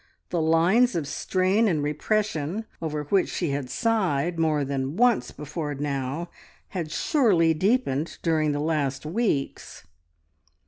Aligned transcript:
The 0.31 0.41
lines 0.41 0.95
of 0.95 1.07
strain 1.07 1.67
and 1.67 1.83
repression 1.83 2.65
over 2.81 3.03
which 3.03 3.29
she 3.29 3.51
had 3.51 3.69
sighed 3.69 4.39
more 4.39 4.65
than 4.65 4.95
once 4.97 5.29
before 5.29 5.75
now 5.75 6.31
had 6.69 6.89
surely 6.91 7.53
deepened 7.53 8.17
during 8.23 8.51
the 8.51 8.59
last 8.59 9.05
weeks! 9.05 9.83